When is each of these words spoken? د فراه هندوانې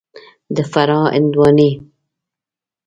د 0.55 0.57
فراه 0.71 1.05
هندوانې 1.15 1.71